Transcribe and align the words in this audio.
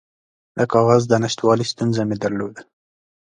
د 0.57 0.59
کاغذ 0.73 1.01
د 1.07 1.13
نشتوالي 1.23 1.65
ستونزه 1.71 2.01
مې 2.07 2.15
درلوده. 2.23 2.61